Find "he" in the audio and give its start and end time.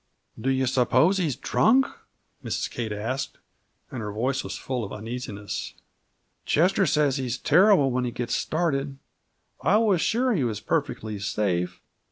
8.05-8.09, 10.33-10.43